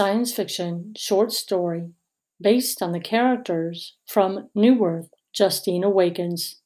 [0.00, 1.90] science fiction short story
[2.40, 6.62] based on the characters from New Earth Justice Awakens.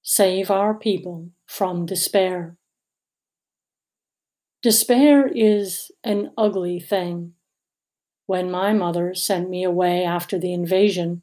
[0.00, 2.56] Save our people from despair.
[4.62, 7.34] Despair is an ugly thing.
[8.24, 11.20] When my mother sent me away after the invasion,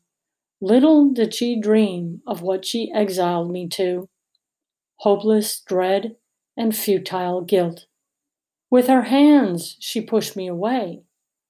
[0.61, 4.07] little did she dream of what she exiled me to
[4.97, 6.15] hopeless dread
[6.55, 7.87] and futile guilt.
[8.75, 11.03] With her hands, she pushed me away,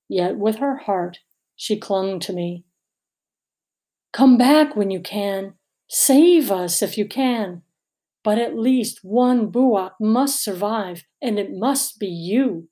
[0.08, 1.22] yet with her heart,
[1.56, 2.66] she clung to me.
[4.14, 5.56] Come back when you can.
[5.90, 7.64] Save us if you can.
[8.24, 12.70] But at least one Buak must survive, and it must be you.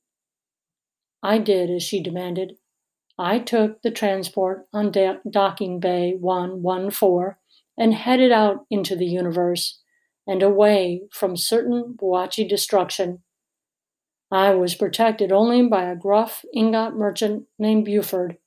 [1.23, 2.57] I did as she demanded.
[3.17, 4.91] I took the transport on
[5.31, 7.37] Docking Bay 114
[7.75, 9.81] and headed out into the universe
[10.27, 13.23] and away from certain Buachi destruction.
[14.33, 18.37] I was protected only by a gruff ingot merchant named Buford,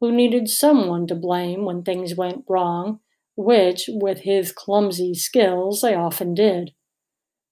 [0.00, 3.00] who needed someone to blame when things went wrong
[3.36, 6.72] which, with his clumsy skills, I often did.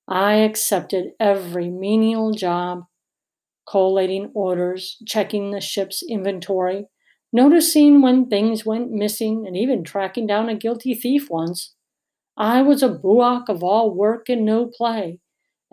[0.09, 2.85] I accepted every menial job,
[3.69, 6.87] collating orders, checking the ship's inventory,
[7.33, 11.75] noticing when things went missing, and even tracking down a guilty thief once.
[12.37, 15.21] I was a buak of all work and no play,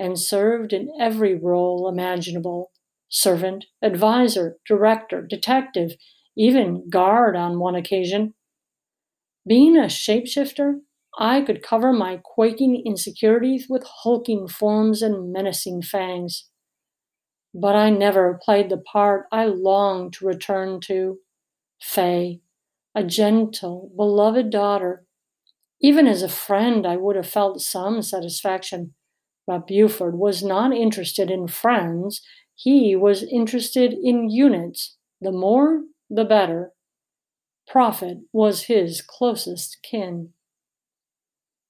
[0.01, 2.71] and served in every role imaginable
[3.07, 5.91] servant, advisor, director, detective,
[6.35, 8.33] even guard on one occasion.
[9.47, 10.79] Being a shapeshifter,
[11.19, 16.49] I could cover my quaking insecurities with hulking forms and menacing fangs.
[17.53, 21.19] But I never played the part I longed to return to
[21.79, 22.41] Faye,
[22.95, 25.05] a gentle, beloved daughter.
[25.81, 28.95] Even as a friend, I would have felt some satisfaction.
[29.51, 32.21] But Buford was not interested in friends,
[32.55, 34.95] he was interested in units.
[35.19, 36.71] The more, the better.
[37.67, 40.29] Profit was his closest kin.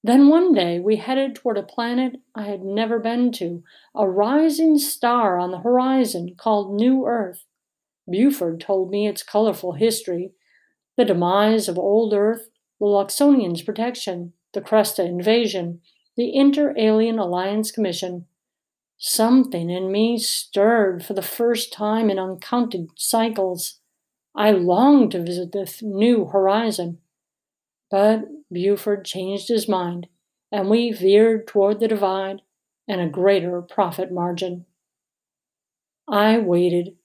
[0.00, 3.64] Then one day we headed toward a planet I had never been to,
[3.96, 7.46] a rising star on the horizon called New Earth.
[8.08, 10.30] Buford told me its colorful history,
[10.96, 12.48] the demise of old Earth,
[12.78, 15.80] the Luxonians' protection, the Cresta invasion,
[16.16, 18.26] the Inter Alien Alliance Commission.
[18.98, 23.80] Something in me stirred for the first time in uncounted cycles.
[24.34, 26.98] I longed to visit this new horizon.
[27.90, 30.06] But Buford changed his mind,
[30.50, 32.42] and we veered toward the divide
[32.86, 34.66] and a greater profit margin.
[36.08, 36.96] I waited.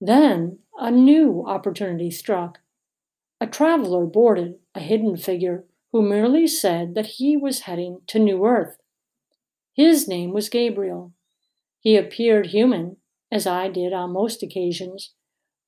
[0.00, 2.58] Then a new opportunity struck.
[3.40, 8.44] A traveler boarded a hidden figure who merely said that he was heading to New
[8.46, 8.78] Earth.
[9.74, 11.12] His name was Gabriel.
[11.80, 12.96] He appeared human,
[13.30, 15.12] as I did on most occasions,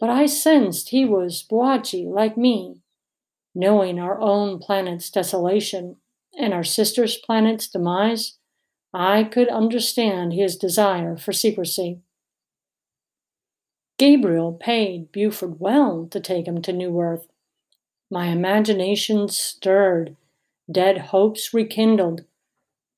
[0.01, 2.83] but I sensed he was Buachi like me.
[3.55, 5.97] Knowing our own planet's desolation
[6.39, 8.39] and our sister's planet's demise,
[8.93, 12.01] I could understand his desire for secrecy.
[13.99, 17.27] Gabriel paid Buford well to take him to New Earth.
[18.11, 20.17] My imagination stirred,
[20.71, 22.25] dead hopes rekindled,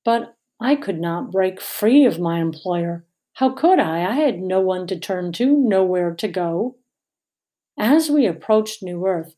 [0.03, 3.05] but I could not break free of my employer.
[3.33, 4.03] How could I?
[4.03, 6.75] I had no one to turn to, nowhere to go.
[7.77, 9.35] As we approached New Earth,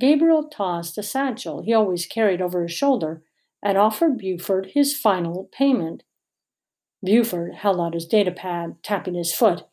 [0.00, 3.22] Gabriel tossed a satchel he always carried over his shoulder
[3.62, 6.04] and offered Buford his final payment.
[7.04, 9.64] Buford held out his data pad, tapping his foot.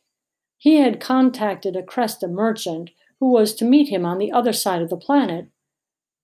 [0.57, 4.81] He had contacted a Cresta merchant who was to meet him on the other side
[4.81, 5.47] of the planet.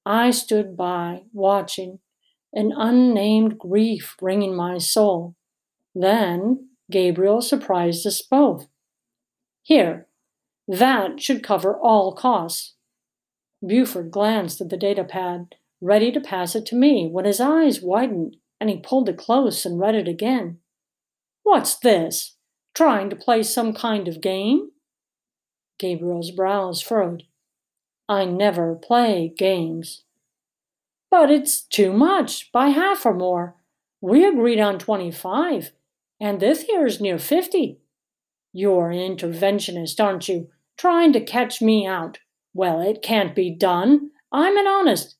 [0.05, 1.99] I stood by, watching,
[2.53, 5.35] an unnamed grief wringing my soul.
[5.95, 8.67] Then Gabriel surprised us both.
[9.61, 10.07] Here,
[10.67, 12.75] that should cover all costs.
[13.65, 17.81] Buford glanced at the data pad, ready to pass it to me, when his eyes
[17.81, 20.59] widened and he pulled it close and read it again.
[21.43, 22.35] What's this?
[22.73, 24.70] Trying to play some kind of game?
[25.81, 27.23] Gabriel's brows furrowed.
[28.07, 30.03] I never play games.
[31.09, 33.55] But it's too much, by half or more.
[33.99, 35.71] We agreed on 25,
[36.21, 37.79] and this here's near 50.
[38.53, 40.47] You're an interventionist, aren't you?
[40.81, 42.17] trying to catch me out.
[42.55, 44.09] Well, it can't be done.
[44.31, 45.15] I'm an honest.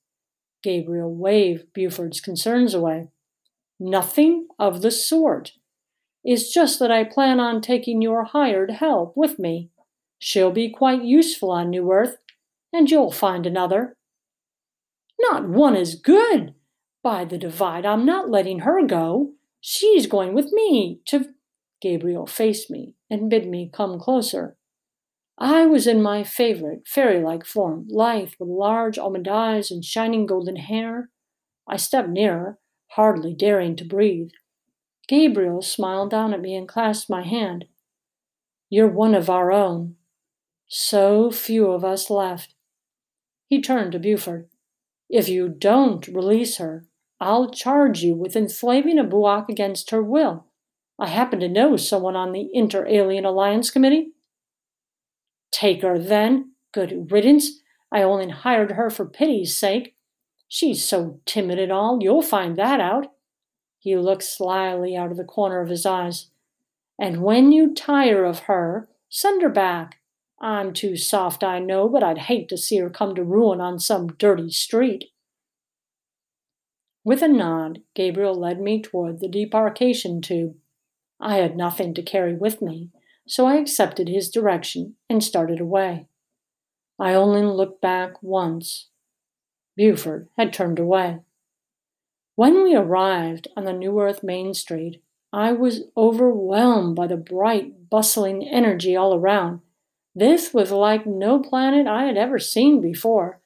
[0.64, 3.10] Gabriel waved Buford's concerns away.
[3.80, 5.52] Nothing of the sort.
[6.24, 9.70] It's just that I plan on taking your hired help with me.
[10.24, 12.18] She'll be quite useful on New Earth,
[12.72, 13.98] and you'll find another.
[15.20, 16.54] Not one as good.
[17.02, 19.32] By the divide, I'm not letting her go.
[19.60, 21.34] She's going with me to.
[21.82, 24.56] Gabriel faced me and bid me come closer.
[25.40, 30.28] I was in my favorite fairy like form, lithe with large almond eyes and shining
[30.28, 31.10] golden hair.
[31.68, 32.60] I stepped nearer,
[32.90, 34.30] hardly daring to breathe.
[35.08, 37.66] Gabriel smiled down at me and clasped my hand.
[38.70, 39.96] You're one of our own.
[40.74, 42.56] So few of us left.
[43.46, 44.48] He turned to Buford.
[45.10, 46.86] If you don't release her,
[47.20, 50.46] I'll charge you with enslaving a Buak against her will.
[50.98, 54.14] I happen to know someone on the Inter Alien Alliance Committee.
[55.52, 56.54] Take her then.
[56.72, 57.60] Good riddance.
[57.92, 59.98] I only hired her for pity's sake.
[60.48, 63.08] She's so timid and all, you'll find that out.
[63.78, 66.28] He looked slyly out of the corner of his eyes.
[66.98, 69.98] And when you tire of her, send her back.
[70.42, 73.78] I'm too soft, I know, but I'd hate to see her come to ruin on
[73.80, 75.06] some dirty street.
[77.04, 80.56] With a nod, Gabriel led me toward the debarkation tube.
[81.20, 82.90] I had nothing to carry with me,
[83.28, 86.08] so I accepted his direction and started away.
[86.98, 88.88] I only looked back once.
[89.78, 91.20] Buford had turned away.
[92.36, 97.90] When we arrived on the New Earth Main Street, I was overwhelmed by the bright,
[97.92, 99.62] bustling energy all around.
[100.14, 103.42] This was like no planet I had ever seen before.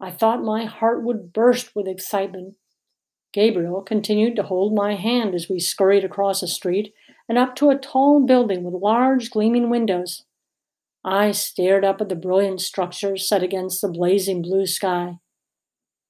[0.00, 2.54] I thought my heart would burst with excitement.
[3.32, 6.94] Gabriel continued to hold my hand as we scurried across a street
[7.28, 10.24] and up to a tall building with large gleaming windows.
[11.04, 15.18] I stared up at the brilliant structure set against the blazing blue sky.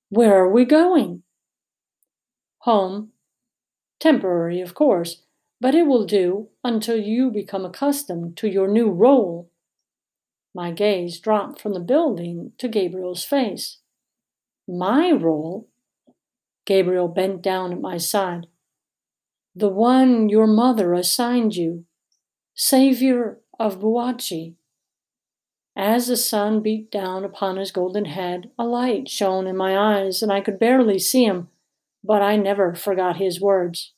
[0.08, 1.23] Where are we going?
[2.61, 3.11] Home.
[3.99, 5.23] Temporary, of course,
[5.61, 9.50] but it will do until you become accustomed to your new role.
[10.56, 13.81] My gaze dropped from the building to Gabriel's face.
[14.67, 15.69] My role?
[16.64, 18.47] Gabriel bent down at my side.
[19.55, 21.85] The one your mother assigned you,
[22.55, 24.55] Savior of Buachi.
[25.76, 30.23] As the sun beat down upon his golden head, a light shone in my eyes,
[30.23, 31.49] and I could barely see him,
[32.03, 33.93] but I never forgot his words.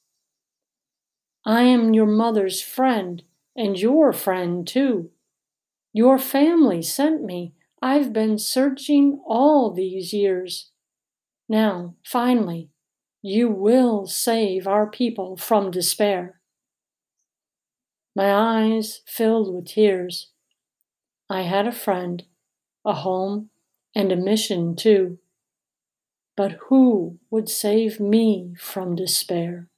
[1.47, 3.23] I am your mother's friend,
[3.55, 5.13] and your friend too.
[5.93, 7.55] Your family sent me.
[7.81, 10.71] I've been searching all these years.
[11.49, 12.71] Now, finally,
[13.23, 16.41] you will save our people from despair.
[18.15, 20.31] My eyes filled with tears.
[21.31, 22.25] I had a friend,
[22.85, 23.51] a home,
[23.95, 25.19] and a mission too.
[26.37, 29.69] But who would save me from despair?